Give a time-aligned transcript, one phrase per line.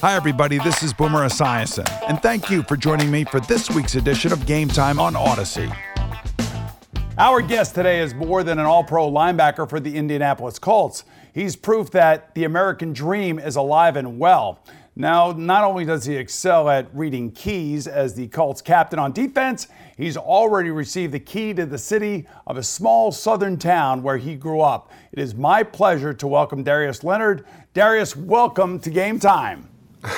[0.00, 0.58] Hi, everybody.
[0.58, 4.44] This is Boomer Esiason, and thank you for joining me for this week's edition of
[4.46, 5.70] Game Time on Odyssey.
[7.16, 11.04] Our guest today is more than an all pro linebacker for the Indianapolis Colts.
[11.32, 14.58] He's proof that the American dream is alive and well.
[14.96, 19.66] Now, not only does he excel at reading keys as the Colts captain on defense,
[19.96, 24.34] he's already received the key to the city of a small southern town where he
[24.34, 24.90] grew up.
[25.12, 27.46] It is my pleasure to welcome Darius Leonard.
[27.72, 29.68] Darius, welcome to Game Time.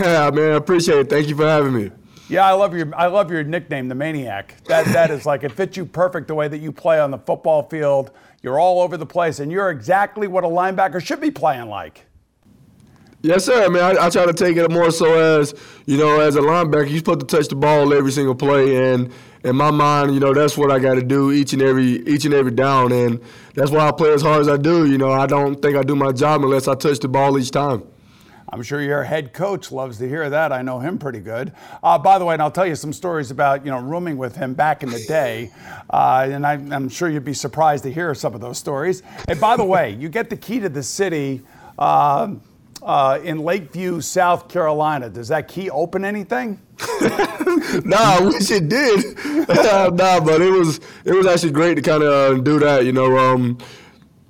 [0.01, 1.11] Yeah, man, I appreciate it.
[1.11, 1.91] Thank you for having me.
[2.28, 4.56] Yeah, I love your I love your nickname, the Maniac.
[4.65, 7.19] That that is like it fits you perfect the way that you play on the
[7.19, 8.11] football field.
[8.43, 12.05] You're all over the place, and you're exactly what a linebacker should be playing like.
[13.22, 13.65] Yes, sir.
[13.65, 15.55] I mean, I, I try to take it more so as
[15.87, 19.12] you know, as a linebacker, you're supposed to touch the ball every single play, and
[19.47, 22.25] in my mind, you know, that's what I got to do each and every each
[22.25, 23.20] and every down, and
[23.55, 24.91] that's why I play as hard as I do.
[24.91, 27.53] You know, I don't think I do my job unless I touch the ball each
[27.53, 27.84] time.
[28.48, 30.53] I'm sure your head coach loves to hear that.
[30.53, 31.53] I know him pretty good.
[31.80, 34.34] Uh, by the way, and I'll tell you some stories about you know rooming with
[34.34, 35.53] him back in the day,
[35.91, 39.05] uh, and I, am sure you'd be surprised to hear some of those stories.
[39.28, 41.42] And by the way, you get the key to the city.
[41.78, 42.34] Uh,
[42.83, 45.08] uh in Lakeview, South Carolina.
[45.08, 46.60] Does that key open anything?
[47.84, 49.16] nah, I wish it did.
[49.48, 52.84] nah, but it was it was actually great to kind of do that.
[52.84, 53.58] You know, um,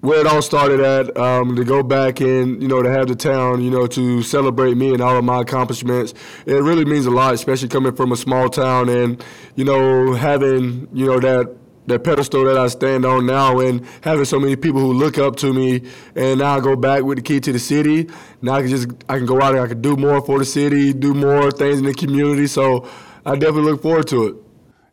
[0.01, 3.17] where it all started at, um, to go back and, you know, to have the
[3.17, 6.15] town, you know, to celebrate me and all of my accomplishments.
[6.47, 9.23] It really means a lot, especially coming from a small town and,
[9.57, 11.57] you know, having, you know, that
[11.87, 15.37] that pedestal that I stand on now and having so many people who look up
[15.37, 15.83] to me
[16.15, 18.09] and now I go back with the key to the city.
[18.43, 20.45] Now I can just I can go out and I can do more for the
[20.45, 22.47] city, do more things in the community.
[22.47, 22.89] So
[23.25, 24.37] I definitely look forward to it.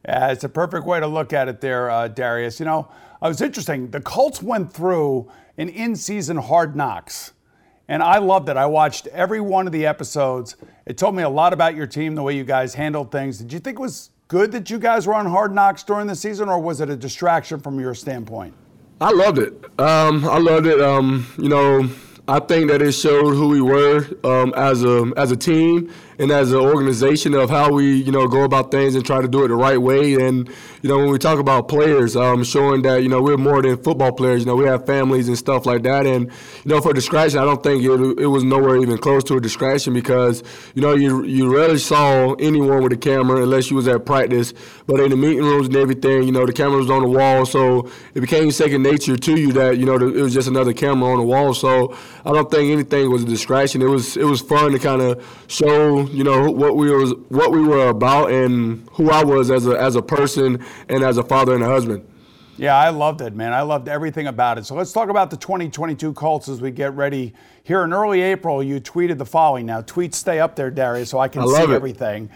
[0.05, 2.59] Yeah, it's a perfect way to look at it there, uh, Darius.
[2.59, 3.89] You know, it was interesting.
[3.89, 7.33] The Colts went through an in season hard knocks.
[7.87, 8.55] And I loved it.
[8.55, 10.55] I watched every one of the episodes.
[10.85, 13.37] It told me a lot about your team, the way you guys handled things.
[13.37, 16.15] Did you think it was good that you guys were on hard knocks during the
[16.15, 18.53] season, or was it a distraction from your standpoint?
[19.01, 19.53] I loved it.
[19.79, 20.79] Um, I loved it.
[20.79, 21.89] Um, you know,
[22.27, 26.31] I think that it showed who we were um, as a as a team and
[26.31, 29.43] as an organization of how we you know go about things and try to do
[29.43, 30.15] it the right way.
[30.15, 30.47] And
[30.81, 33.77] you know when we talk about players, um, showing that you know we're more than
[33.77, 34.41] football players.
[34.41, 36.05] You know we have families and stuff like that.
[36.05, 39.37] And you know for distraction, I don't think it, it was nowhere even close to
[39.37, 40.43] a distraction because
[40.75, 44.53] you know you you rarely saw anyone with a camera unless you was at practice.
[44.85, 47.45] But in the meeting rooms and everything, you know the camera was on the wall,
[47.45, 51.09] so it became second nature to you that you know it was just another camera
[51.11, 51.53] on the wall.
[51.53, 51.95] So
[52.25, 53.81] I don't think anything was a distraction.
[53.81, 57.51] It was it was fun to kind of show you know what we was what
[57.51, 61.23] we were about and who I was as a as a person and as a
[61.23, 62.07] father and a husband.
[62.55, 63.51] Yeah, I loved it, man.
[63.51, 64.65] I loved everything about it.
[64.65, 67.33] So let's talk about the 2022 Colts as we get ready.
[67.63, 69.65] Here in early April, you tweeted the following.
[69.65, 71.69] Now, tweets stay up there, Darius, so I can I see it.
[71.71, 72.29] everything.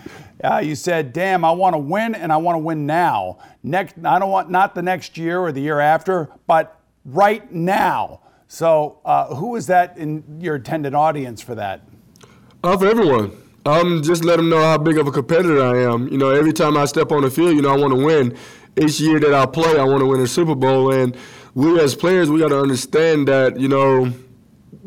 [0.43, 3.37] Uh, you said, "Damn, I want to win, and I want to win now.
[3.61, 8.21] Next, I don't want not the next year or the year after, but right now."
[8.47, 11.81] So, uh, who is that in your attendant audience for that?
[12.63, 13.31] For everyone.
[13.67, 16.07] Um, just let them know how big of a competitor I am.
[16.07, 18.37] You know, every time I step on the field, you know, I want to win.
[18.81, 20.93] Each year that I play, I want to win a Super Bowl.
[20.93, 21.17] And
[21.53, 24.13] we as players, we got to understand that, you know,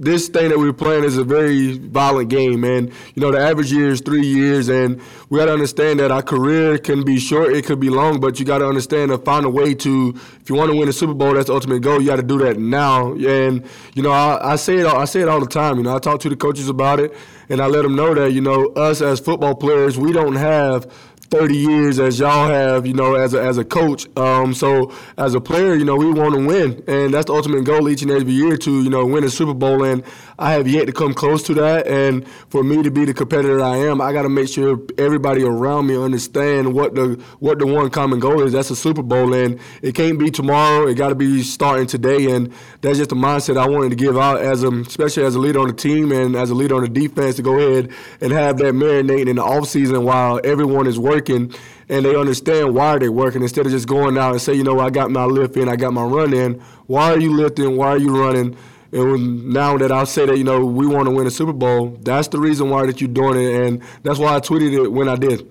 [0.01, 3.71] this thing that we're playing is a very violent game, and you know the average
[3.71, 7.53] year is three years, and we got to understand that our career can be short,
[7.53, 10.49] it could be long, but you got to understand to find a way to, if
[10.49, 12.01] you want to win a Super Bowl, that's the ultimate goal.
[12.01, 13.63] You got to do that now, and
[13.95, 15.77] you know I, I say it, I say it all the time.
[15.77, 17.15] You know, I talk to the coaches about it,
[17.51, 20.91] and I let them know that you know us as football players, we don't have
[21.31, 24.07] 30 years as y'all have, you know, as a, as a coach.
[24.17, 27.65] Um, so as a player, you know, we want to win, and that's the ultimate
[27.65, 29.85] goal each and every year to, you know, win a Super Bowl.
[29.85, 30.03] And
[30.41, 31.87] I have yet to come close to that.
[31.87, 35.45] And for me to be the competitor I am, I got to make sure everybody
[35.45, 38.53] around me understand what the what the one common goal is.
[38.53, 40.89] That's a Super Bowl, and it can't be tomorrow.
[40.89, 42.33] It got to be starting today.
[42.33, 45.39] And that's just the mindset I wanted to give out as a, especially as a
[45.39, 48.33] leader on the team and as a leader on the defense to go ahead and
[48.33, 51.55] have that marinating in the offseason while everyone is working working
[51.89, 54.81] and they understand why they're working instead of just going out and say, you know,
[54.81, 56.55] I got my lift in, I got my run in.
[56.87, 57.77] Why are you lifting?
[57.77, 58.57] Why are you running?
[58.93, 61.97] and now that I say that you know we want to win a Super Bowl,
[62.03, 65.09] that's the reason why that you're doing it, and that's why I tweeted it when
[65.09, 65.49] I did.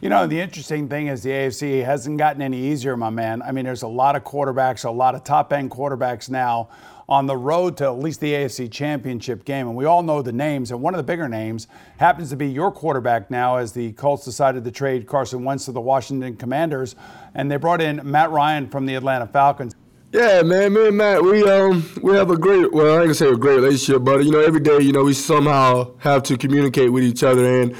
[0.00, 3.42] You know, the interesting thing is the AFC hasn't gotten any easier, my man.
[3.42, 6.68] I mean, there's a lot of quarterbacks, a lot of top end quarterbacks now
[7.08, 9.66] on the road to at least the AFC championship game.
[9.66, 10.70] And we all know the names.
[10.70, 11.66] And one of the bigger names
[11.98, 15.72] happens to be your quarterback now as the Colts decided to trade Carson Wentz to
[15.72, 16.96] the Washington Commanders.
[17.34, 19.74] And they brought in Matt Ryan from the Atlanta Falcons.
[20.12, 23.14] Yeah, man, me and Matt, we um we have a great well, I ain't gonna
[23.14, 26.38] say a great relationship, but you know, every day, you know, we somehow have to
[26.38, 27.74] communicate with each other and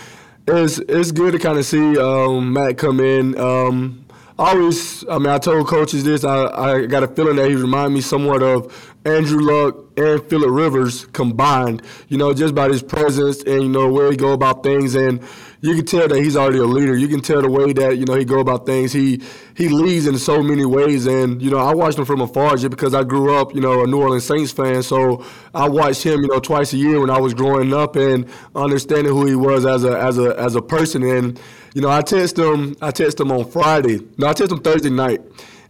[0.46, 3.38] it's it's good to kind of see um, Matt come in.
[3.38, 4.04] Um,
[4.38, 6.24] always, I mean, I told coaches this.
[6.24, 10.50] I, I got a feeling that he remind me somewhat of Andrew Luck and Philip
[10.50, 11.82] Rivers combined.
[12.08, 15.20] You know, just by his presence and you know where he go about things, and
[15.60, 16.96] you can tell that he's already a leader.
[16.96, 18.92] You can tell the way that you know he go about things.
[18.92, 19.22] He
[19.54, 22.70] he leads in so many ways, and you know I watched him from afar just
[22.70, 24.82] because I grew up, you know, a New Orleans Saints fan.
[24.82, 25.24] So
[25.54, 29.12] I watched him, you know, twice a year when I was growing up and understanding
[29.12, 31.02] who he was as a as a as a person.
[31.02, 31.40] And
[31.74, 32.76] you know, I texted him.
[32.80, 34.00] I texted him on Friday.
[34.16, 35.20] No, I texted him Thursday night,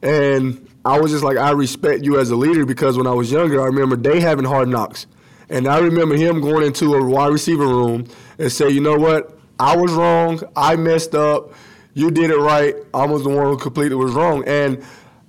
[0.03, 3.33] and I was just like, I respect you as a leader because when I was
[3.33, 5.07] younger, I remember they having hard knocks.
[5.49, 8.07] And I remember him going into a wide receiver room
[8.39, 9.39] and say, you know what?
[9.59, 10.41] I was wrong.
[10.57, 11.53] I messed up.
[11.95, 12.75] You did it right.
[12.93, 14.43] I was the one who completely was wrong.
[14.47, 14.85] And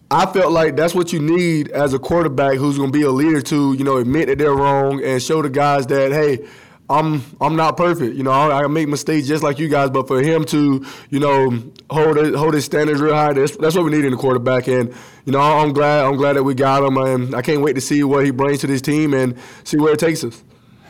[0.10, 3.12] I felt like that's what you need as a quarterback who's going to be a
[3.12, 6.46] leader to, you know, admit that they're wrong and show the guys that, hey,
[6.90, 8.16] I'm I'm not perfect.
[8.16, 11.20] You know, I, I, make mistakes just like you guys, but for him to, you
[11.20, 14.18] know, hold it, hold his standards real high, that's, that's what we need in the
[14.18, 14.68] quarterback.
[14.68, 14.94] And
[15.26, 17.82] you know, I'm glad I'm glad that we got him, and I can't wait to
[17.82, 20.44] see what he brings to this team and see where it takes us.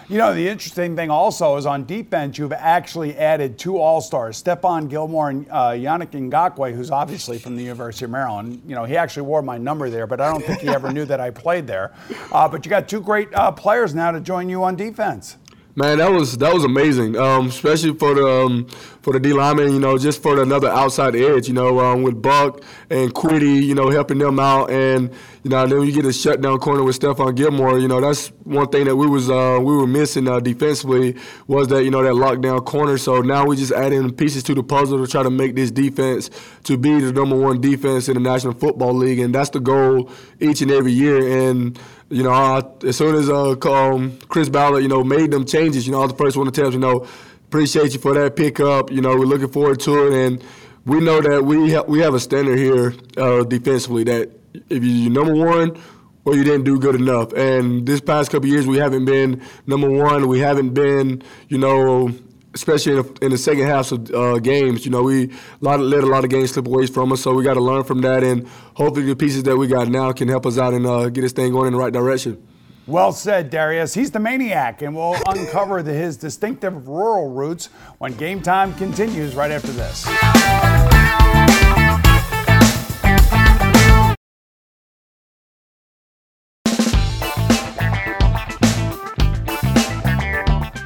[0.08, 4.44] You know, the interesting thing also is on defense, you've actually added two All Stars,
[4.44, 8.62] Stephon Gilmore and uh, Yannick Ngakoue, who's obviously from the University of Maryland.
[8.68, 11.06] You know, he actually wore my number there, but I don't think he ever knew
[11.06, 11.92] that I played there.
[12.32, 15.38] Uh, but you got two great uh, players now to join you on defense.
[15.78, 18.66] Man, that was that was amazing, um, especially for the um,
[19.02, 19.74] for the D lineman.
[19.74, 21.50] You know, just for another outside edge.
[21.50, 25.12] You know, um, with Buck and Kwity, you know, helping them out, and
[25.44, 27.78] you know, then you get a shutdown corner with Stephon Gilmore.
[27.78, 31.18] You know, that's one thing that we was uh, we were missing uh, defensively
[31.48, 32.98] was that you know that lockdown corner.
[32.98, 36.30] So now we just adding pieces to the puzzle to try to make this defense
[36.64, 40.10] to be the number one defense in the National Football League, and that's the goal
[40.40, 41.50] each and every year.
[41.50, 41.78] And
[42.16, 45.86] you know, I, as soon as uh, um, Chris Ballard, you know, made them changes,
[45.86, 47.06] you know, I was the first one to tell him, you know,
[47.48, 48.90] appreciate you for that pickup.
[48.90, 50.44] You know, we're looking forward to it, and
[50.86, 54.32] we know that we ha- we have a standard here uh, defensively that
[54.70, 55.78] if you're number one
[56.24, 57.34] or you didn't do good enough.
[57.34, 60.30] And this past couple years, we haven't been number one.
[60.30, 62.14] We haven't been, you know,
[62.56, 64.86] especially in the, second half of uh, games.
[64.86, 67.44] You know, we lot let a lot of games slip away from us, so we
[67.44, 70.46] got to learn from that, and hopefully the pieces that we got now can help
[70.46, 72.42] us out and uh, get this thing going in the right direction.
[72.88, 73.94] Well said, Darius.
[73.94, 77.68] He's the maniac, and we'll uncover the, his distinctive rural roots
[77.98, 80.06] when game time continues right after this.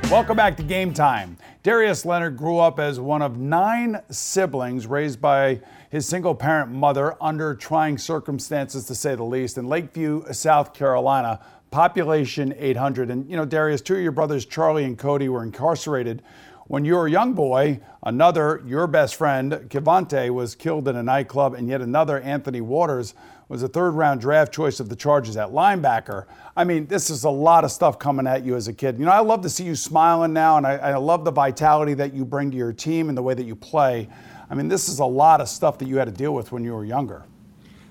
[0.10, 1.38] Welcome back to Game Time.
[1.70, 5.62] Darius Leonard grew up as one of nine siblings raised by
[5.92, 11.40] his single parent mother under trying circumstances, to say the least, in Lakeview, South Carolina,
[11.70, 13.12] population 800.
[13.12, 16.24] And, you know, Darius, two of your brothers, Charlie and Cody, were incarcerated.
[16.66, 21.04] When you were a young boy, another, your best friend, Kevonte, was killed in a
[21.04, 23.14] nightclub, and yet another, Anthony Waters,
[23.50, 26.26] was a third round draft choice of the Chargers at linebacker.
[26.56, 29.00] I mean, this is a lot of stuff coming at you as a kid.
[29.00, 31.96] You know, I love to see you smiling now, and I, I love the vitality
[31.96, 34.08] that you bring to your team and the way that you play.
[34.50, 36.64] I mean, this is a lot of stuff that you had to deal with when
[36.64, 37.26] you were younger.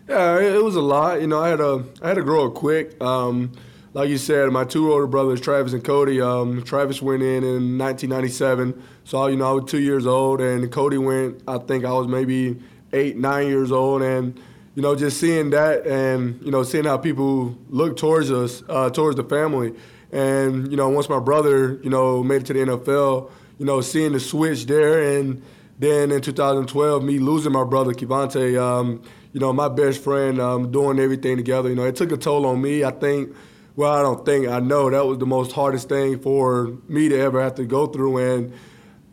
[0.09, 1.21] Yeah, it was a lot.
[1.21, 3.01] You know, I had to I had to grow up quick.
[3.03, 3.53] Um,
[3.95, 6.21] like you said, my two older brothers, Travis and Cody.
[6.21, 10.71] Um, Travis went in in 1997, so you know I was two years old, and
[10.71, 11.43] Cody went.
[11.49, 12.61] I think I was maybe
[12.93, 14.41] eight, nine years old, and
[14.79, 18.89] you know, just seeing that and, you know, seeing how people look towards us, uh,
[18.89, 19.75] towards the family.
[20.13, 23.81] And, you know, once my brother, you know, made it to the NFL, you know,
[23.81, 25.19] seeing the switch there.
[25.19, 25.43] And
[25.81, 30.71] then in 2012, me losing my brother, Kevonte, um, you know, my best friend, um,
[30.71, 32.85] doing everything together, you know, it took a toll on me.
[32.85, 33.35] I think,
[33.75, 37.19] well, I don't think, I know that was the most hardest thing for me to
[37.19, 38.19] ever have to go through.
[38.19, 38.53] And,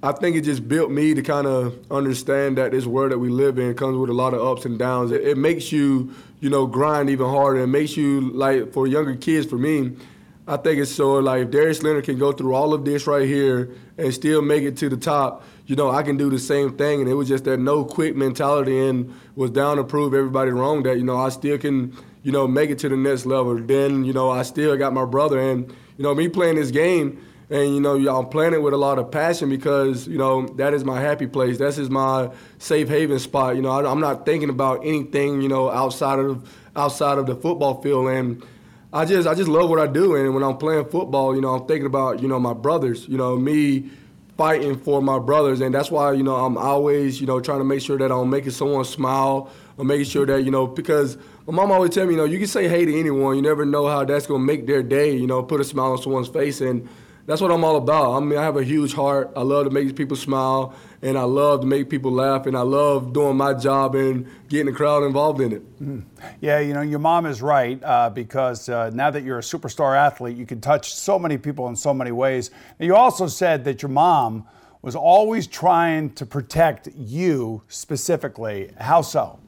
[0.06, 3.30] I think it just built me to kind of understand that this world that we
[3.30, 5.12] live in comes with a lot of ups and downs.
[5.12, 7.62] It, it makes you, you know, grind even harder.
[7.62, 9.48] It makes you like for younger kids.
[9.48, 9.98] For me,
[10.48, 13.28] I think it's so like if Darius Leonard can go through all of this right
[13.28, 16.78] here and still make it to the top, you know, I can do the same
[16.78, 17.02] thing.
[17.02, 20.84] And it was just that no quit mentality and was down to prove everybody wrong
[20.84, 23.56] that you know I still can you know, make it to the next level.
[23.56, 27.24] Then, you know, I still got my brother, and you know, me playing this game,
[27.50, 30.74] and you know, I'm playing it with a lot of passion because you know that
[30.74, 31.60] is my happy place.
[31.60, 33.56] That is my safe haven spot.
[33.56, 37.36] You know, I, am not thinking about anything, you know, outside of outside of the
[37.36, 38.44] football field, and
[38.92, 40.16] I just I just love what I do.
[40.16, 43.08] And when I'm playing football, you know, I'm thinking about you know my brothers.
[43.08, 43.92] You know, me
[44.38, 47.66] fighting for my brothers, and that's why you know I'm always you know trying to
[47.66, 51.54] make sure that I'm making someone smile or making sure that you know because my
[51.54, 53.88] mom always tell me you know you can say hey to anyone, you never know
[53.88, 55.16] how that's gonna make their day.
[55.16, 56.90] You know, put a smile on someone's face, and
[57.26, 58.14] that's what I'm all about.
[58.14, 59.32] I mean, I have a huge heart.
[59.36, 62.62] I love to make people smile, and I love to make people laugh, and I
[62.62, 65.84] love doing my job and getting the crowd involved in it.
[65.84, 66.04] Mm.
[66.40, 69.98] Yeah, you know, your mom is right uh, because uh, now that you're a superstar
[69.98, 72.52] athlete, you can touch so many people in so many ways.
[72.80, 74.48] And you also said that your mom
[74.84, 78.72] was always trying to protect you specifically.
[78.80, 79.40] How so?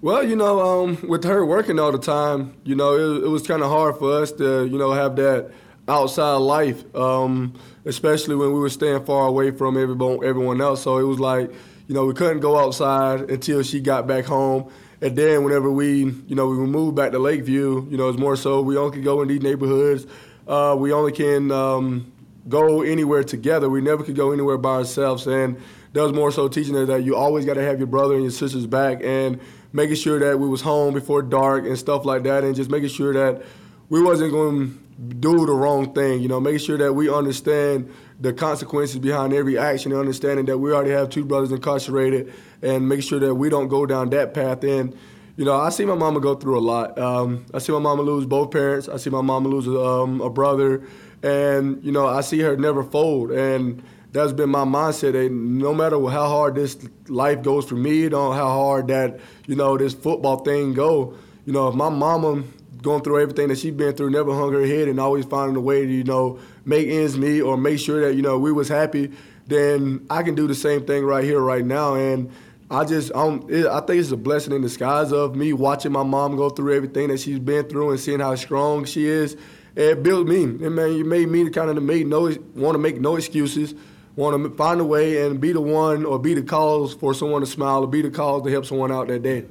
[0.00, 3.46] Well, you know, um, with her working all the time, you know, it, it was
[3.46, 5.52] kind of hard for us to, you know, have that
[5.88, 10.82] outside life, um, especially when we were staying far away from everyone, everyone else.
[10.82, 11.50] So it was like,
[11.88, 14.70] you know, we couldn't go outside until she got back home.
[15.00, 18.36] And then whenever we, you know, we moved back to Lakeview, you know, it's more
[18.36, 20.06] so we only could go in these neighborhoods.
[20.46, 22.12] Uh, we only can um,
[22.48, 23.68] go anywhere together.
[23.68, 25.26] We never could go anywhere by ourselves.
[25.26, 25.60] And
[25.92, 28.22] that was more so teaching us that you always got to have your brother and
[28.22, 29.40] your sisters back and
[29.72, 32.88] making sure that we was home before dark and stuff like that and just making
[32.88, 33.42] sure that
[33.88, 34.78] we wasn't going
[35.08, 36.20] do the wrong thing.
[36.22, 40.58] You know, make sure that we understand the consequences behind every action, and understanding that
[40.58, 42.32] we already have two brothers incarcerated,
[42.62, 44.62] and make sure that we don't go down that path.
[44.64, 44.96] And
[45.36, 46.98] you know, I see my mama go through a lot.
[46.98, 48.88] Um, I see my mama lose both parents.
[48.88, 50.86] I see my mama lose um, a brother,
[51.22, 53.30] and you know, I see her never fold.
[53.30, 53.82] And
[54.12, 55.12] that's been my mindset.
[55.12, 56.78] That no matter how hard this
[57.08, 61.14] life goes for me, know, how hard that you know this football thing go.
[61.44, 62.44] You know, if my mama
[62.82, 65.60] going through everything that she's been through, never hung her head and always finding a
[65.60, 68.68] way to, you know, make ends meet or make sure that, you know, we was
[68.68, 69.12] happy,
[69.46, 71.94] then I can do the same thing right here, right now.
[71.94, 72.30] And
[72.70, 76.02] I just, I, it, I think it's a blessing in disguise of me watching my
[76.02, 79.36] mom go through everything that she's been through and seeing how strong she is.
[79.76, 80.42] It built me.
[80.42, 83.74] And man, you made me kind of make no, want to make no excuses,
[84.16, 87.40] want to find a way and be the one or be the cause for someone
[87.40, 89.44] to smile or be the cause to help someone out that day.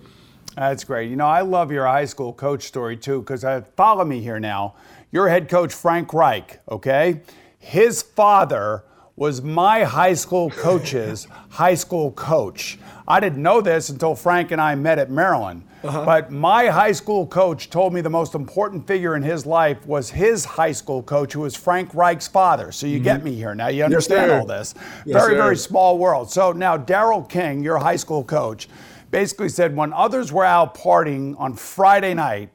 [0.56, 1.10] That's great.
[1.10, 4.40] You know, I love your high school coach story too, because uh, follow me here
[4.40, 4.76] now.
[5.12, 7.22] Your head coach, Frank Reich, okay?
[7.60, 8.84] His father
[9.16, 12.80] was my high school coach's high school coach.
[13.08, 15.64] I didn't know this until Frank and I met at Maryland.
[15.84, 16.06] Uh-huh.
[16.06, 20.12] But my high school coach told me the most important figure in his life was
[20.12, 22.72] his high school coach, who was Frank Reich's father.
[22.72, 23.04] So you mm-hmm.
[23.04, 23.68] get me here now.
[23.68, 24.76] You understand yes, all this.
[25.06, 25.38] Yes, very, sir.
[25.38, 26.32] very small world.
[26.32, 28.68] So now, Daryl King, your high school coach,
[29.12, 32.50] basically said when others were out partying on Friday night,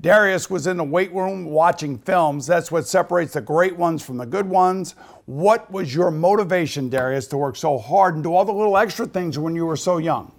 [0.00, 2.46] Darius was in the weight room watching films.
[2.46, 4.94] That's what separates the great ones from the good ones.
[5.24, 9.06] What was your motivation, Darius, to work so hard and do all the little extra
[9.06, 10.30] things when you were so young?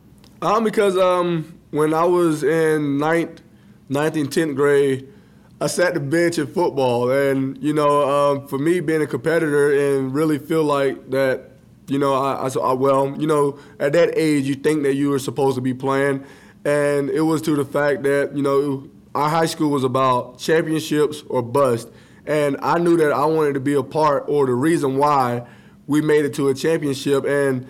[0.44, 3.42] Um, because um, when I was in ninth,
[3.90, 5.12] ninth and tenth grade,
[5.60, 9.72] I sat the bench in football, and you know, um, for me being a competitor
[9.98, 11.50] and really feel like that
[11.88, 15.20] you know, I, I, well, you know, at that age, you think that you were
[15.20, 16.24] supposed to be playing,
[16.64, 21.24] and it was to the fact that you know our high school was about championships
[21.30, 21.90] or bust,
[22.26, 25.46] and I knew that I wanted to be a part or the reason why
[25.88, 27.26] we made it to a championship.
[27.26, 27.68] And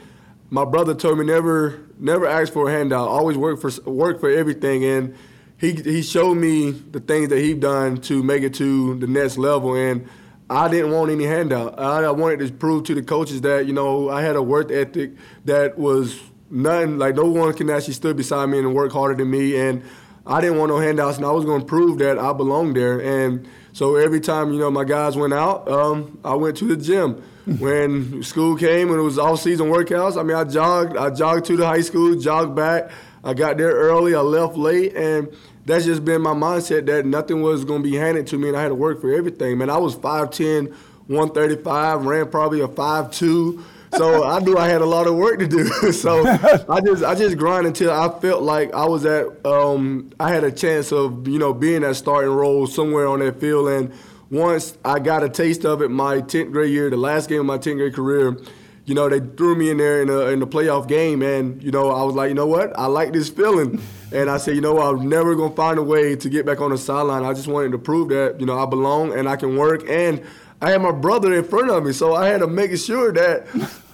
[0.50, 3.08] my brother told me never, never ask for a handout.
[3.08, 5.16] Always work for work for everything, and
[5.58, 9.38] he he showed me the things that he'd done to make it to the next
[9.38, 10.08] level, and
[10.50, 11.80] I didn't want any handout.
[11.80, 15.14] I, wanted to prove to the coaches that you know I had a work ethic
[15.46, 16.20] that was
[16.52, 19.84] nothing like no one can actually stood beside me and work harder than me, and
[20.28, 23.02] I didn't want no handouts, and I was going to prove that I belonged there.
[23.02, 26.78] And so every time you know my guys went out, um, I went to the
[26.78, 27.24] gym.
[27.46, 31.46] When school came and it was all season workouts, I mean I jogged, I jogged
[31.46, 32.90] to the high school, jogged back.
[33.24, 35.36] I got there early, I left late, and
[35.66, 38.58] that's just been my mindset that nothing was going to be handed to me and
[38.58, 39.58] I had to work for everything.
[39.58, 40.72] Man, I was 5'10,
[41.08, 43.64] 135, ran probably a 5'2.
[43.98, 45.66] So I knew I had a lot of work to do.
[45.92, 46.26] so
[46.70, 50.44] I just I just grind until I felt like I was at um, I had
[50.44, 53.70] a chance of you know being that starting role somewhere on that field.
[53.70, 53.94] And
[54.36, 57.46] once I got a taste of it, my 10th grade year, the last game of
[57.46, 58.38] my 10th grade career,
[58.86, 61.72] you know, they threw me in there in a in the playoff game, and you
[61.72, 64.62] know, I was like, you know what, I like this feeling, and I said, you
[64.62, 67.24] know, I'm never gonna find a way to get back on the sideline.
[67.24, 70.24] I just wanted to prove that you know I belong and I can work, and
[70.62, 73.48] I had my brother in front of me, so I had to make sure that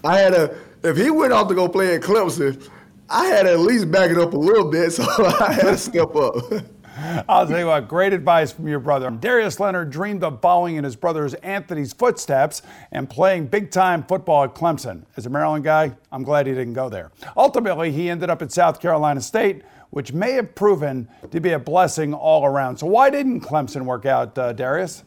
[0.03, 2.69] I had a if he went off to go play at Clemson,
[3.09, 5.77] I had to at least back it up a little bit, so I had to
[5.77, 6.35] step up.
[7.29, 9.09] I'll tell you what, great advice from your brother.
[9.09, 14.43] Darius Leonard dreamed of following in his brother's Anthony's footsteps and playing big time football
[14.43, 15.03] at Clemson.
[15.15, 17.11] As a Maryland guy, I'm glad he didn't go there.
[17.37, 21.59] Ultimately, he ended up at South Carolina State, which may have proven to be a
[21.59, 22.77] blessing all around.
[22.77, 25.03] So, why didn't Clemson work out, uh, Darius?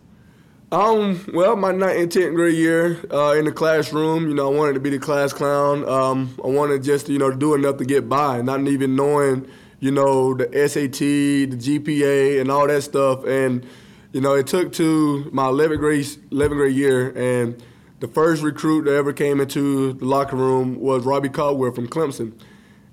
[0.73, 4.57] Um, well, my ninth and tenth grade year uh, in the classroom, you know, I
[4.57, 5.89] wanted to be the class clown.
[5.89, 9.47] Um, I wanted just, you know, to do enough to get by, not even knowing,
[9.81, 13.25] you know, the SAT, the GPA, and all that stuff.
[13.25, 13.67] And,
[14.13, 17.63] you know, it took to my 11th grade, 11th grade year, and
[18.01, 22.33] the first recruit that ever came into the locker room was Robbie Caldwell from Clemson.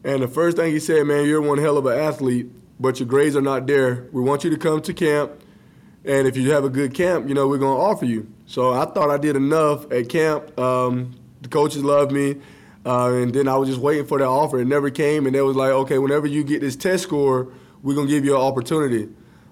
[0.04, 2.48] And the first thing he said, man, you're one hell of an athlete,
[2.80, 4.08] but your grades are not there.
[4.12, 5.32] We want you to come to camp
[6.04, 8.28] and if you have a good camp, you know, we're going to offer you.
[8.48, 10.60] So I thought I did enough at camp.
[10.60, 12.38] Um, the coaches loved me.
[12.86, 14.60] Uh, and then I was just waiting for that offer.
[14.60, 15.26] It never came.
[15.26, 17.52] And they was like, okay, whenever you get this test score,
[17.84, 19.10] we're to give you an opportunity.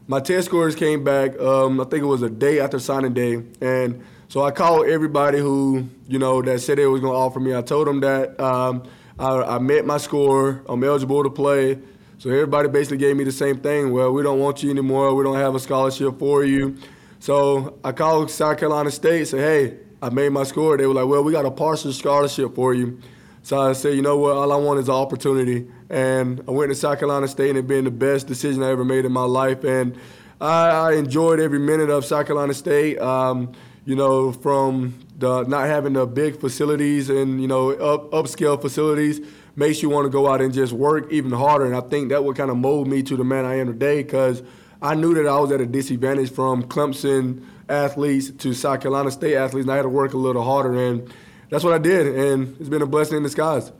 [0.07, 3.43] My test scores came back, um, I think it was a day after signing day.
[3.61, 7.55] And so I called everybody who, you know, that said they was to offer me.
[7.55, 8.83] I told them that um,
[9.19, 10.63] I, I met my score.
[10.67, 11.77] I'm eligible to play.
[12.17, 13.91] So everybody basically gave me the same thing.
[13.91, 15.13] Well, we don't want you anymore.
[15.13, 16.77] We don't have a scholarship for you.
[17.19, 20.77] So I called South Carolina State, said, hey, I made my score.
[20.77, 22.99] They were like, well, we got a partial scholarship for you.
[23.43, 25.67] So I said, you know what, all I want is an opportunity.
[25.89, 28.85] And I went to South Carolina State and it being the best decision I ever
[28.85, 29.63] made in my life.
[29.63, 29.97] And
[30.39, 32.99] I, I enjoyed every minute of South Carolina State.
[32.99, 33.53] Um,
[33.85, 39.19] you know, from the not having the big facilities and, you know, up, upscale facilities
[39.55, 41.65] makes you want to go out and just work even harder.
[41.65, 44.03] And I think that would kind of mold me to the man I am today
[44.03, 44.43] because
[44.81, 49.35] I knew that I was at a disadvantage from Clemson athletes to South Carolina State
[49.35, 50.73] athletes, and I had to work a little harder.
[50.75, 51.11] And
[51.49, 53.71] that's what I did, and it's been a blessing in disguise.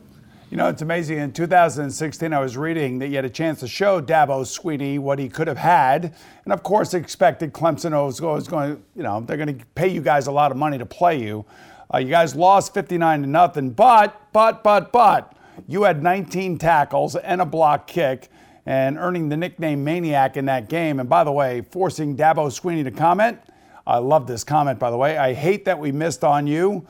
[0.50, 1.20] You know, it's amazing.
[1.20, 5.20] In 2016, I was reading that you had a chance to show Dabo Swinney what
[5.20, 6.16] he could have had.
[6.44, 10.26] And of course, expected Clemson was going, you know, they're going to pay you guys
[10.26, 11.46] a lot of money to play you.
[11.94, 15.36] Uh, you guys lost 59 to nothing, but, but, but, but,
[15.68, 18.30] you had 19 tackles and a block kick
[18.66, 21.00] and earning the nickname Maniac in that game.
[21.00, 23.40] And by the way, forcing Dabo Swinney to comment.
[23.86, 25.18] I love this comment, by the way.
[25.18, 26.88] I hate that we missed on you.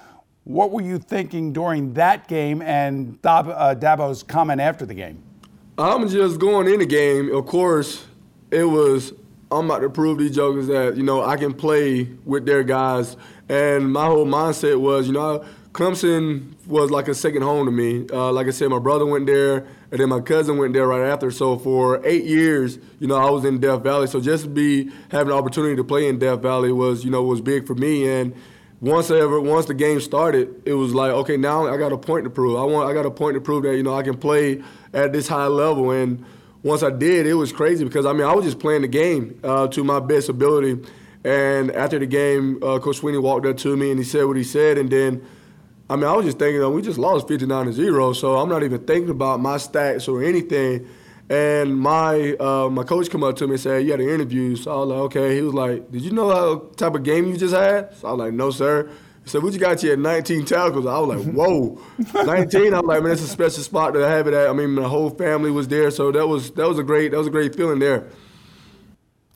[0.49, 5.21] What were you thinking during that game and uh, Dabo's comment after the game?
[5.77, 7.31] I'm just going in the game.
[7.31, 8.03] Of course,
[8.49, 9.13] it was
[9.51, 13.15] I'm about to prove these jokers that you know I can play with their guys,
[13.47, 18.07] and my whole mindset was you know Clemson was like a second home to me.
[18.11, 21.11] Uh, like I said, my brother went there, and then my cousin went there right
[21.11, 21.29] after.
[21.29, 24.07] So for eight years, you know, I was in Death Valley.
[24.07, 27.39] So just be having the opportunity to play in Death Valley was, you know, was
[27.39, 28.09] big for me.
[28.09, 28.33] And
[28.81, 32.23] once ever, once the game started, it was like, okay, now I got a point
[32.23, 32.57] to prove.
[32.57, 34.63] I want, I got a point to prove that you know I can play
[34.93, 35.91] at this high level.
[35.91, 36.23] And
[36.63, 39.39] once I did, it was crazy because I mean I was just playing the game
[39.43, 40.77] uh, to my best ability.
[41.25, 44.37] And after the game, uh, Coach Swinney walked up to me and he said what
[44.37, 45.25] he said, and then
[45.89, 48.47] I mean, I was just thinking, oh, we just lost 59 to 0, so I'm
[48.47, 50.87] not even thinking about my stats or anything.
[51.29, 54.55] And my uh, my coach come up to me and said, "You had an interview."
[54.55, 57.27] So I was like, "Okay." He was like, "Did you know what type of game
[57.27, 58.89] you just had?" So I was like, "No, sir."
[59.23, 61.79] He said, "We just got you at 19 tackles." I was like, "Whoa,
[62.25, 64.71] 19!" I was like, "Man, it's a special spot to have it at." I mean,
[64.71, 67.31] my whole family was there, so that was that was a great that was a
[67.31, 68.07] great feeling there.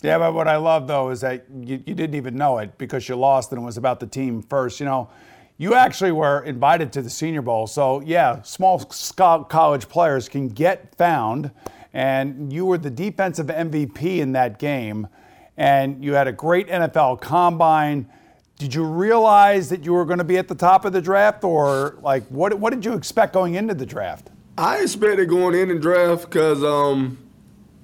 [0.02, 3.08] Yeah, but what I love though is that you, you didn't even know it because
[3.08, 4.80] you lost and it was about the team first.
[4.80, 5.10] You know,
[5.58, 7.68] you actually were invited to the Senior Bowl.
[7.68, 11.52] So, yeah, small college players can get found.
[11.94, 15.08] And you were the defensive MVP in that game.
[15.56, 18.10] And you had a great NFL combine.
[18.58, 21.44] Did you realize that you were going to be at the top of the draft,
[21.44, 24.30] or like what, what did you expect going into the draft?
[24.58, 27.18] I expected going in the draft because um,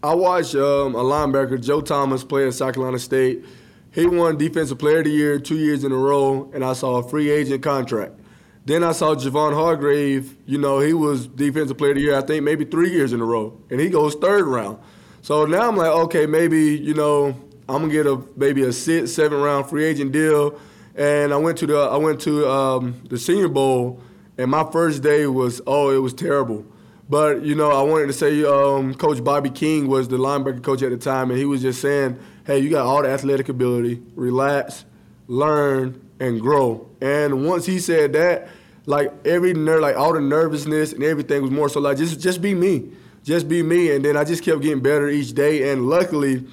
[0.01, 3.43] I watched um, a linebacker, Joe Thomas, play at South Carolina State
[3.91, 6.97] he won Defensive Player of the Year two years in a row, and I saw
[6.97, 8.18] a free agent contract.
[8.65, 12.21] Then I saw Javon Hargrave, you know, he was Defensive Player of the Year, I
[12.21, 14.77] think maybe three years in a row, and he goes third round.
[15.21, 17.35] So now I'm like, okay, maybe, you know,
[17.69, 20.59] I'm gonna get a maybe a six, seven round free agent deal.
[20.95, 24.01] And I went to the I went to um, the Senior Bowl,
[24.37, 26.65] and my first day was oh, it was terrible.
[27.07, 30.81] But you know, I wanted to say um, Coach Bobby King was the linebacker coach
[30.81, 34.01] at the time, and he was just saying, "Hey, you got all the athletic ability.
[34.15, 34.85] Relax,
[35.27, 38.49] learn, and grow." And once he said that,
[38.85, 42.41] like every ner- like all the nervousness and everything was more so like just just
[42.41, 42.89] be me,
[43.23, 43.95] just be me.
[43.95, 45.71] And then I just kept getting better each day.
[45.71, 46.45] And luckily,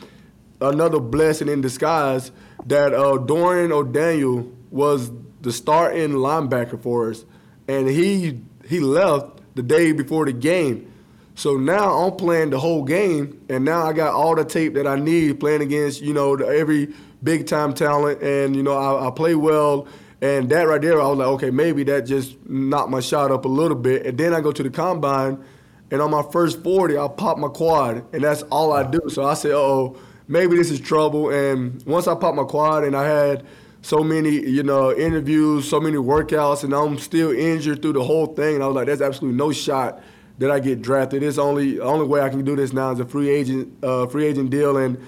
[0.61, 2.33] another blessing in disguise
[2.67, 5.11] that uh, Dorian O'Daniel was
[5.43, 7.25] the starting linebacker for us,
[7.69, 10.93] and he he left the day before the game.
[11.35, 14.87] So now I'm playing the whole game, and now I got all the tape that
[14.87, 16.95] I need playing against, you know, the, every
[17.27, 19.87] big time talent, and you know I, I play well.
[20.23, 23.45] And that right there, I was like, okay, maybe that just knocked my shot up
[23.45, 24.07] a little bit.
[24.07, 25.45] And then I go to the combine,
[25.91, 29.01] and on my first 40, I pop my quad, and that's all I do.
[29.09, 31.29] So I said, oh, maybe this is trouble.
[31.29, 33.45] And once I popped my quad, and I had
[33.83, 38.27] so many, you know, interviews, so many workouts, and I'm still injured through the whole
[38.27, 38.55] thing.
[38.55, 40.03] And I was like, there's absolutely no shot
[40.39, 41.23] that I get drafted.
[41.23, 44.27] It's only only way I can do this now is a free agent, uh, free
[44.27, 44.77] agent deal.
[44.79, 44.99] And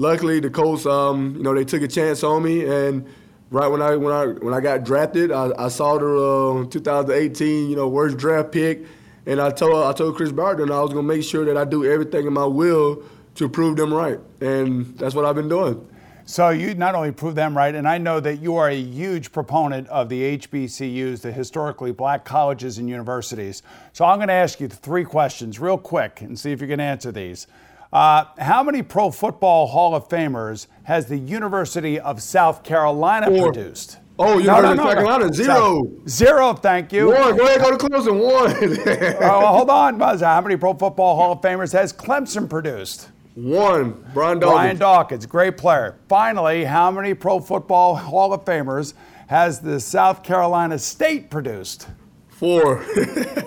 [0.00, 2.64] luckily, the Colts, um, you know, they took a chance on me.
[2.64, 3.06] And
[3.50, 7.70] right when I when I when I got drafted, I, I saw the uh, 2018,
[7.70, 8.84] you know, worst draft pick,
[9.26, 11.84] and I told I told Chris Ballard I was gonna make sure that I do
[11.84, 13.02] everything in my will
[13.36, 15.86] to prove them right, and that's what I've been doing.
[16.24, 19.32] So you not only prove them right, and I know that you are a huge
[19.32, 23.64] proponent of the HBCUs, the historically black colleges and universities.
[23.92, 26.78] So I'm going to ask you three questions real quick and see if you can
[26.78, 27.48] answer these.
[27.92, 33.52] Uh, how many Pro Football Hall of Famers has the University of South Carolina Four.
[33.52, 33.98] produced?
[34.18, 35.82] Oh, University no, no, no, of South Carolina, zero.
[36.06, 37.08] Zero, thank you.
[37.08, 38.54] One, go ahead, go to Clemson, one.
[38.54, 40.20] oh, well, hold on, Buzz.
[40.20, 43.08] How many Pro Football Hall of Famers has Clemson produced?
[43.34, 44.54] One, Brian Dawkins.
[44.54, 45.96] Brian Dawkins, great player.
[46.08, 48.94] Finally, how many Pro Football Hall of Famers
[49.28, 51.88] has the South Carolina State produced?
[52.28, 52.84] Four.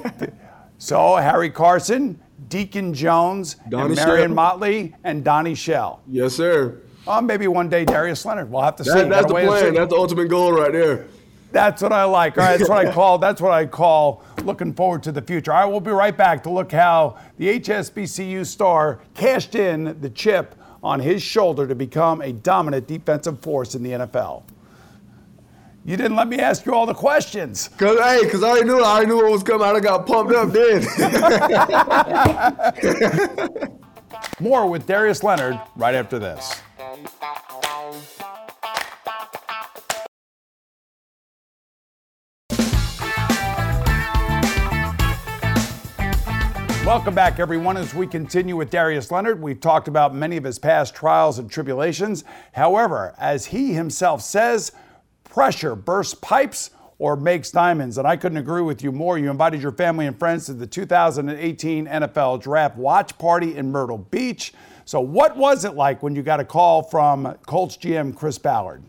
[0.79, 4.35] so, Harry Carson, Deacon Jones, Donnie and Marion Shell.
[4.35, 6.01] Motley, and Donnie Shell.
[6.07, 6.81] Yes, sir.
[7.05, 8.49] Oh, maybe one day Darius Leonard.
[8.49, 9.09] We'll have to that, see.
[9.09, 9.73] That's the plan.
[9.73, 11.07] That's the ultimate goal right there.
[11.51, 12.37] That's what I like.
[12.37, 13.17] All right, that's what I call.
[13.19, 15.53] That's what I call looking forward to the future.
[15.53, 20.09] All right, we'll be right back to look how the HSBCU star cashed in the
[20.09, 24.43] chip on his shoulder to become a dominant defensive force in the NFL.
[25.85, 27.67] You didn't let me ask you all the questions.
[27.77, 29.67] Cause hey, cause I already knew I already knew what was coming.
[29.67, 30.81] I got pumped up then.
[34.39, 36.61] More with Darius Leonard right after this.
[46.85, 47.75] Welcome back, everyone.
[47.75, 51.51] As we continue with Darius Leonard, we've talked about many of his past trials and
[51.51, 52.23] tribulations.
[52.53, 54.71] However, as he himself says,
[55.33, 56.69] pressure bursts pipes
[56.99, 57.97] or makes diamonds.
[57.97, 59.17] And I couldn't agree with you more.
[59.17, 63.97] You invited your family and friends to the 2018 NFL Draft Watch Party in Myrtle
[63.97, 64.53] Beach.
[64.85, 68.83] So, what was it like when you got a call from Colts GM Chris Ballard?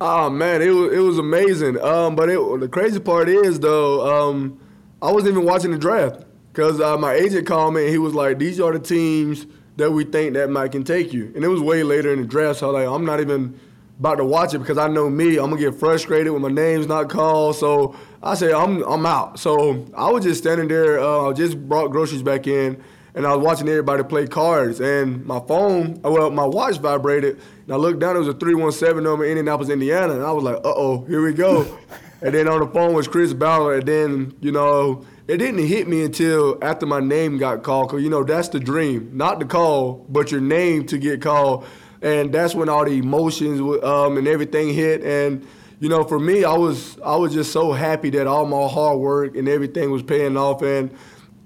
[0.00, 1.80] Oh man, it was it was amazing.
[1.80, 4.60] Um, but it, the crazy part is though, um,
[5.02, 6.24] I wasn't even watching the draft.
[6.52, 9.90] Because uh, my agent called me and he was like, these are the teams that
[9.90, 11.32] we think that Mike can take you.
[11.34, 13.58] And it was way later in the draft, so like, I'm not even
[13.98, 16.86] about to watch it because I know me, I'm gonna get frustrated when my name's
[16.86, 17.56] not called.
[17.56, 19.38] So I say I'm I'm out.
[19.38, 22.82] So I was just standing there, uh, just brought groceries back in,
[23.14, 24.80] and I was watching everybody play cards.
[24.80, 28.16] And my phone, well, my watch vibrated, and I looked down.
[28.16, 31.32] It was a 317 number, Indianapolis, Indiana, and I was like, uh oh, here we
[31.32, 31.78] go.
[32.22, 35.88] and then on the phone was Chris Ballard, and then you know it didn't hit
[35.88, 37.90] me until after my name got called.
[37.90, 41.64] Cause you know that's the dream, not the call, but your name to get called,
[42.04, 45.02] and that's when all the emotions um, and everything hit.
[45.02, 45.44] And
[45.80, 48.98] you know, for me, I was I was just so happy that all my hard
[49.00, 50.94] work and everything was paying off, and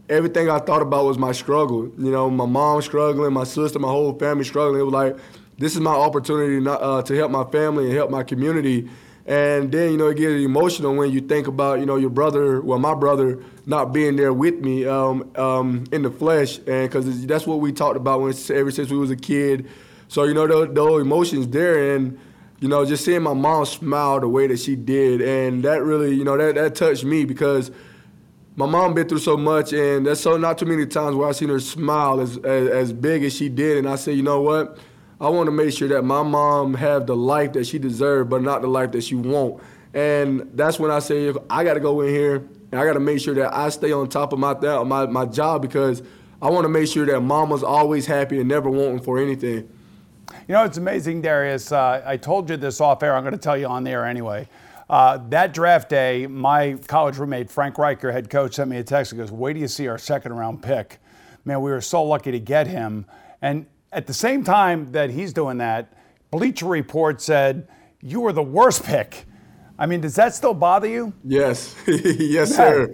[0.08, 1.84] everything I thought about was my struggle.
[1.96, 4.80] You know, my mom struggling, my sister, my whole family struggling.
[4.80, 5.16] It was like
[5.58, 8.90] this is my opportunity not, uh, to help my family and help my community.
[9.26, 12.62] And then, you know, it gets emotional when you think about, you know, your brother,
[12.62, 16.56] well, my brother not being there with me um, um, in the flesh.
[16.66, 19.68] And because that's what we talked about when, ever since we was a kid.
[20.08, 21.94] So, you know, those, emotions there.
[21.94, 22.18] And,
[22.60, 25.20] you know, just seeing my mom smile the way that she did.
[25.20, 27.70] And that really, you know, that, that touched me because
[28.56, 29.72] my mom been through so much.
[29.72, 32.92] And that's so not too many times where i seen her smile as, as, as
[32.92, 33.78] big as she did.
[33.78, 34.78] And I said, you know what?
[35.20, 38.42] I want to make sure that my mom have the life that she deserves, but
[38.42, 39.62] not the life that she want.
[39.94, 42.36] And that's when I say I got to go in here
[42.70, 45.24] and I got to make sure that I stay on top of my my my
[45.24, 46.02] job because
[46.40, 49.68] I want to make sure that mama's always happy and never wanting for anything.
[50.46, 51.72] You know, it's amazing, Darius.
[51.72, 53.14] Uh, I told you this off air.
[53.14, 54.48] I'm going to tell you on the air anyway.
[54.88, 59.12] Uh, that draft day, my college roommate Frank Reicher, head coach, sent me a text.
[59.12, 60.98] He goes, "Wait do you see our second round pick?
[61.44, 63.04] Man, we were so lucky to get him."
[63.42, 65.92] And at the same time that he's doing that,
[66.30, 67.68] Bleacher Report said,
[68.00, 69.24] You were the worst pick.
[69.78, 71.12] I mean, does that still bother you?
[71.24, 71.74] Yes.
[71.86, 72.92] yes, sir.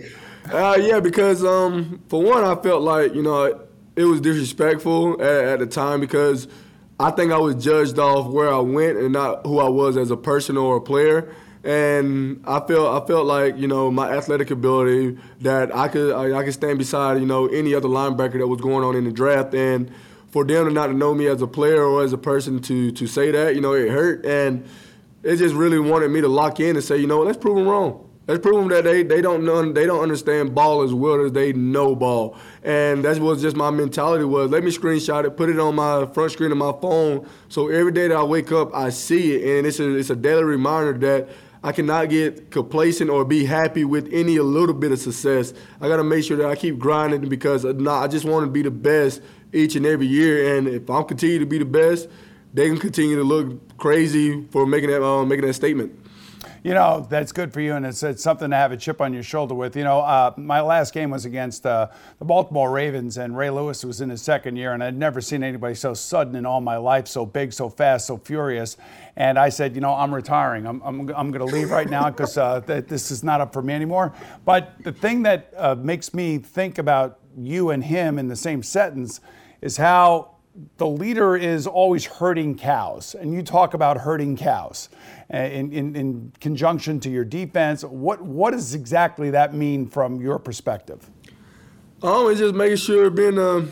[0.52, 3.66] Uh, yeah, because um, for one, I felt like, you know,
[3.96, 6.48] it was disrespectful at, at, the time because
[6.98, 10.10] I think I was judged off where I went and not who I was as
[10.10, 11.34] a person or a player.
[11.64, 16.38] and I felt I felt like you know my athletic ability that I could I,
[16.38, 19.12] I could stand beside you know any other linebacker that was going on in the
[19.12, 19.90] draft, and
[20.28, 22.92] for them to not to know me as a player or as a person to
[22.92, 24.64] to say that, you know, it hurt, and
[25.22, 27.66] it just really wanted me to lock in and say, you know, let's prove them
[27.66, 28.08] wrong.
[28.26, 31.52] Prove them that they, they don't know, they don't understand ball as well as they
[31.52, 34.50] know ball, and that's what just my mentality was.
[34.50, 37.92] Let me screenshot it, put it on my front screen of my phone, so every
[37.92, 40.94] day that I wake up I see it, and it's a it's a daily reminder
[41.06, 41.28] that
[41.62, 45.52] I cannot get complacent or be happy with any a little bit of success.
[45.82, 48.62] I got to make sure that I keep grinding because I just want to be
[48.62, 49.20] the best
[49.52, 52.08] each and every year, and if I'm continue to be the best,
[52.54, 56.03] they can continue to look crazy for making that um, making that statement.
[56.64, 59.12] You know, that's good for you, and it's, it's something to have a chip on
[59.12, 59.76] your shoulder with.
[59.76, 63.84] You know, uh, my last game was against uh, the Baltimore Ravens, and Ray Lewis
[63.84, 66.78] was in his second year, and I'd never seen anybody so sudden in all my
[66.78, 68.78] life, so big, so fast, so furious.
[69.14, 70.66] And I said, you know, I'm retiring.
[70.66, 73.52] I'm, I'm, I'm going to leave right now because uh, th- this is not up
[73.52, 74.14] for me anymore.
[74.46, 78.62] But the thing that uh, makes me think about you and him in the same
[78.62, 79.20] sentence
[79.60, 80.33] is how
[80.76, 84.88] the leader is always herding cows, and you talk about herding cows
[85.32, 87.82] uh, in, in, in, conjunction to your defense.
[87.82, 91.10] What, what does exactly that mean from your perspective?
[92.02, 93.66] It's just making sure being a,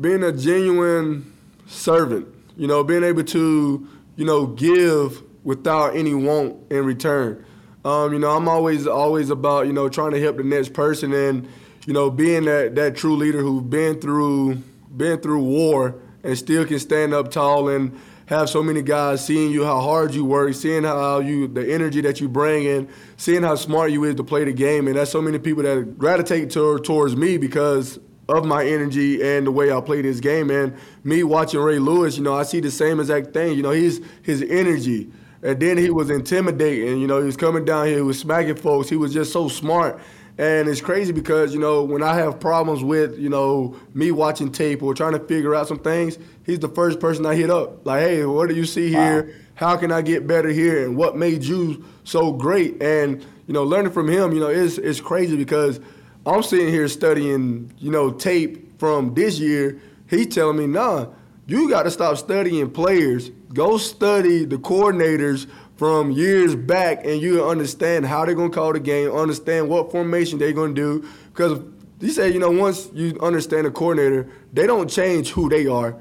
[0.00, 1.32] being a genuine
[1.66, 7.44] servant, you know, being able to, you know, give without any want in return.
[7.84, 11.12] Um, you know, I'm always always about, you know, trying to help the next person
[11.12, 11.48] and,
[11.86, 14.62] you know, being that, that true leader who's been through
[14.98, 19.50] been through war and still can stand up tall and have so many guys seeing
[19.50, 23.42] you how hard you work, seeing how you the energy that you bring in, seeing
[23.42, 26.50] how smart you is to play the game, and that's so many people that gravitate
[26.50, 30.50] to, towards me because of my energy and the way I play this game.
[30.50, 33.56] And me watching Ray Lewis, you know, I see the same exact thing.
[33.56, 35.10] You know, he's his energy.
[35.42, 37.00] And then he was intimidating.
[37.00, 38.90] You know, he was coming down here, he was smacking folks.
[38.90, 39.98] He was just so smart.
[40.38, 44.52] And it's crazy because, you know, when I have problems with, you know, me watching
[44.52, 47.84] tape or trying to figure out some things, he's the first person I hit up.
[47.84, 49.24] Like, hey, what do you see here?
[49.24, 49.32] Wow.
[49.56, 50.84] How can I get better here?
[50.84, 52.80] And what made you so great?
[52.80, 55.80] And, you know, learning from him, you know, it's, it's crazy because
[56.24, 59.80] I'm sitting here studying, you know, tape from this year.
[60.08, 61.06] He's telling me, nah,
[61.48, 63.30] you got to stop studying players.
[63.52, 65.48] Go study the coordinators
[65.78, 69.92] from years back and you understand how they're going to call the game, understand what
[69.92, 71.08] formation they're going to do.
[71.28, 71.60] Because
[72.00, 75.96] he said, you know, once you understand the coordinator, they don't change who they are.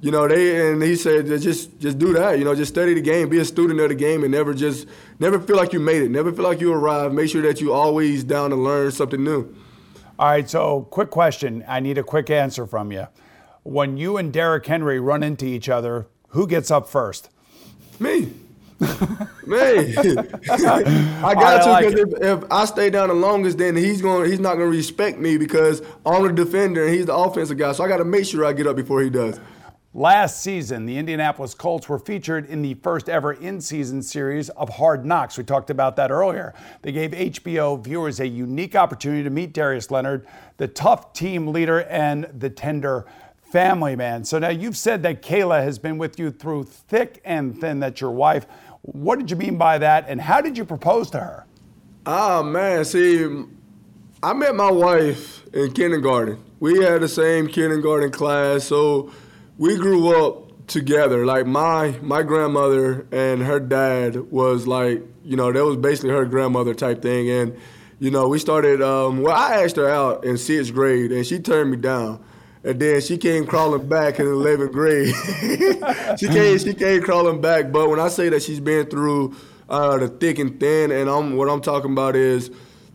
[0.00, 2.38] You know, they and he said just just do that.
[2.38, 4.88] You know, just study the game, be a student of the game, and never just
[5.18, 7.14] never feel like you made it, never feel like you arrived.
[7.14, 9.54] Make sure that you always down to learn something new.
[10.18, 11.64] All right, so quick question.
[11.68, 13.08] I need a quick answer from you.
[13.62, 17.28] When you and Derrick Henry run into each other, who gets up first?
[17.98, 18.32] Me.
[18.80, 19.94] Man,
[20.48, 24.30] I got to because if, if, I stay down the longest, then he's going.
[24.30, 27.72] He's not going to respect me because I'm the defender and he's the offensive guy.
[27.72, 29.38] So I got to make sure I get up before he does.
[29.92, 34.68] Last season, the Indianapolis Colts were featured in the first ever in season series of
[34.68, 35.36] Hard Knocks.
[35.36, 36.54] We talked about that earlier.
[36.82, 41.82] They gave HBO viewers a unique opportunity to meet Darius Leonard, the tough team leader
[41.82, 43.04] and the tender
[43.50, 44.24] family man.
[44.24, 48.00] So now you've said that Kayla has been with you through thick and thin, that
[48.00, 48.46] your wife.
[48.82, 51.46] What did you mean by that, and how did you propose to her?
[52.06, 53.44] Ah, man, see,
[54.22, 56.42] I met my wife in kindergarten.
[56.60, 59.12] We had the same kindergarten class, so
[59.58, 61.26] we grew up together.
[61.26, 66.24] Like my my grandmother and her dad was like, you know, that was basically her
[66.24, 67.28] grandmother type thing.
[67.28, 67.56] And,
[67.98, 68.80] you know, we started.
[68.80, 72.24] Um, well, I asked her out in sixth grade, and she turned me down.
[72.62, 75.14] And then she came crawling back in 11th grade.
[76.18, 77.72] she came, she came crawling back.
[77.72, 79.34] But when I say that she's been through
[79.68, 82.50] uh, the thick and thin, and I'm, what I'm talking about is,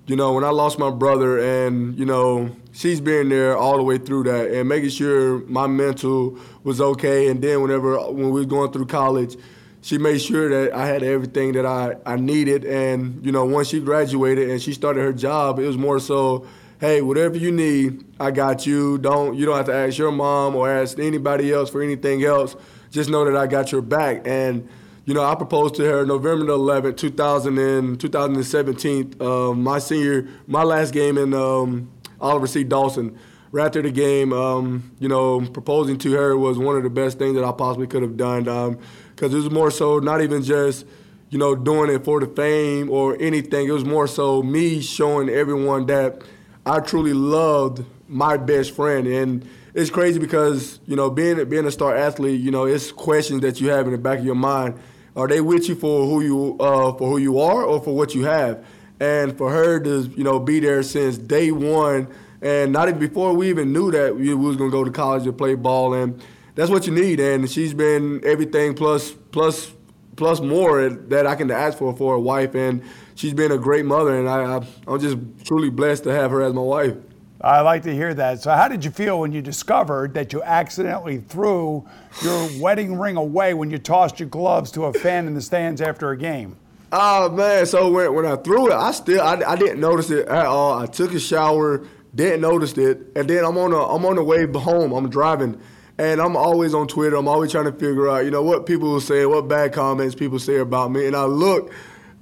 [0.06, 3.84] you know, when I lost my brother, and you know, she's been there all the
[3.84, 7.28] way through that, and making sure my mental was okay.
[7.30, 9.36] And then whenever when we were going through college,
[9.82, 12.66] she made sure that I had everything that I, I needed.
[12.66, 16.46] And you know, once she graduated and she started her job, it was more so
[16.80, 18.98] hey, whatever you need, I got you.
[18.98, 22.56] Don't you don't have to ask your mom or ask anybody else for anything else.
[22.92, 24.28] Just know that I got your back.
[24.28, 24.68] And
[25.06, 30.28] you know, I proposed to her November the 11th, 2000 and, 2017, uh, my senior,
[30.48, 32.64] my last game in um, Oliver C.
[32.64, 33.18] Dawson.
[33.52, 37.20] Right after the game, um, you know, proposing to her was one of the best
[37.20, 40.44] things that I possibly could have done because um, it was more so not even
[40.44, 40.86] just
[41.30, 43.68] you know, doing it for the fame or anything.
[43.68, 46.22] It was more so me showing everyone that
[46.66, 51.72] I truly loved my best friend, and it's crazy because you know being being a
[51.72, 54.80] star athlete, you know, it's questions that you have in the back of your mind.
[55.16, 58.16] Are they with you for who you uh, for who you are or for what
[58.16, 58.66] you have?
[59.00, 62.08] And for her to you know be there since day one,
[62.42, 65.38] and not even before we even knew that we was gonna go to college and
[65.38, 66.20] play ball, and
[66.56, 67.20] that's what you need.
[67.20, 69.72] And she's been everything plus plus
[70.16, 72.82] plus more that I can ask for for a wife, and
[73.16, 76.42] she's been a great mother, and I, I I'm just truly blessed to have her
[76.42, 76.96] as my wife.
[77.42, 78.42] I like to hear that.
[78.42, 81.86] So, how did you feel when you discovered that you accidentally threw
[82.24, 85.82] your wedding ring away when you tossed your gloves to a fan in the stands
[85.82, 86.56] after a game?
[86.92, 87.66] Oh man!
[87.66, 90.80] So when, when I threw it, I still I, I didn't notice it at all.
[90.80, 94.24] I took a shower, didn't notice it, and then I'm on a I'm on the
[94.24, 94.94] way home.
[94.94, 95.60] I'm driving,
[95.98, 97.18] and I'm always on Twitter.
[97.18, 100.16] I'm always trying to figure out, you know, what people will say, what bad comments
[100.16, 101.06] people say about me.
[101.06, 101.74] And I look,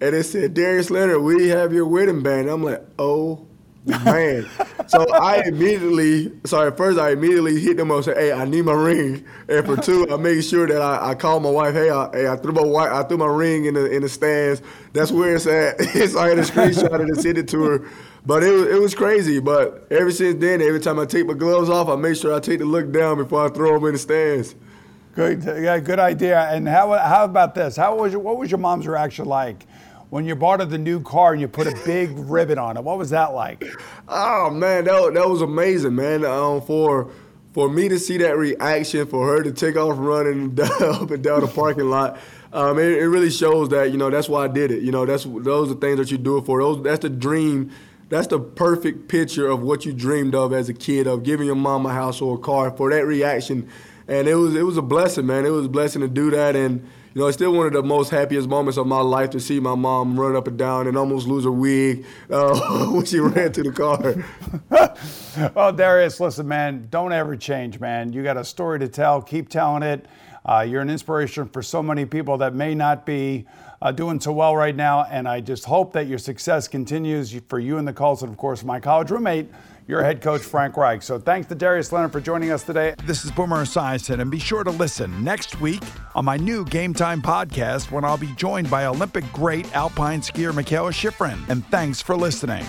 [0.02, 2.50] and it said, Darius Leonard, we have your wedding band.
[2.50, 3.46] I'm like, oh
[3.86, 4.48] man.
[4.88, 8.66] so I immediately, sorry, first I immediately hit them up and said, hey, I need
[8.66, 9.26] my ring.
[9.48, 12.28] And for two, I made sure that I, I called my wife, hey, I, hey,
[12.28, 14.62] I threw my wife, I threw my ring in the in the stands.
[14.94, 15.82] That's where it's at.
[16.10, 17.90] so I had a screenshot and sent it to her.
[18.26, 19.40] But it was, it was crazy.
[19.40, 22.40] But ever since then, every time I take my gloves off, I make sure I
[22.40, 24.56] take the look down before I throw them in the stands.
[25.16, 26.40] Good, yeah, good idea.
[26.50, 27.76] And how, how about this?
[27.76, 29.68] How was your, what was your mom's reaction like
[30.14, 32.84] when you bought her the new car and you put a big ribbon on it.
[32.84, 33.66] What was that like?
[34.08, 36.24] Oh man, that, that was amazing, man.
[36.24, 37.10] Um, for
[37.52, 41.42] for me to see that reaction, for her to take off running up and down
[41.42, 42.20] the parking lot,
[42.52, 44.84] um, it, it, really shows that you know that's why I did it.
[44.84, 46.62] You know, that's those are things that you do it for.
[46.62, 47.72] Those that's the dream.
[48.10, 51.56] That's the perfect picture of what you dreamed of as a kid of giving your
[51.56, 53.68] mom a house or a car for that reaction,
[54.08, 55.44] and it was it was a blessing, man.
[55.44, 57.84] It was a blessing to do that and you know, it's still one of the
[57.84, 60.98] most happiest moments of my life to see my mom run up and down and
[60.98, 65.52] almost lose her wig uh, when she ran to the car.
[65.54, 68.12] well, Darius, listen, man, don't ever change, man.
[68.14, 69.22] You got a story to tell.
[69.22, 70.08] Keep telling it.
[70.44, 73.46] Uh, you're an inspiration for so many people that may not be
[73.84, 75.04] uh, doing so well right now.
[75.04, 78.38] And I just hope that your success continues for you and the Colts, and of
[78.38, 79.52] course, my college roommate
[79.88, 81.02] your head coach, Frank Reich.
[81.02, 82.96] So thanks to Darius Leonard for joining us today.
[83.06, 85.82] This is Boomer Esiason, and be sure to listen next week
[86.16, 90.52] on my new Game Time podcast when I'll be joined by Olympic great alpine skier
[90.52, 91.48] Mikaela Shiffrin.
[91.50, 92.66] And thanks for listening.